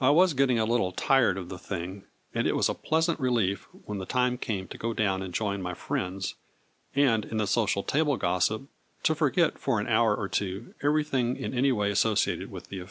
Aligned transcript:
I 0.00 0.08
was 0.08 0.32
getting 0.32 0.58
a 0.58 0.64
little 0.64 0.90
tired 0.90 1.36
of 1.36 1.50
the 1.50 1.58
thing, 1.58 2.04
and 2.34 2.46
it 2.46 2.56
was 2.56 2.70
a 2.70 2.74
pleasant 2.74 3.20
relief 3.20 3.64
when 3.84 3.98
the 3.98 4.06
time 4.06 4.38
came 4.38 4.66
to 4.68 4.78
go 4.78 4.94
down 4.94 5.20
and 5.20 5.34
join 5.34 5.60
my 5.60 5.74
friends, 5.74 6.34
and 6.96 7.26
in 7.26 7.36
the 7.36 7.46
social 7.46 7.82
table 7.82 8.16
gossip 8.16 8.66
to 9.02 9.14
forget 9.14 9.58
for 9.58 9.78
an 9.78 9.86
hour 9.86 10.14
or 10.16 10.30
two 10.30 10.72
every 10.82 11.04
thing 11.04 11.36
in 11.36 11.52
any 11.52 11.72
way 11.72 11.90
associated 11.90 12.48
wi 12.48 12.88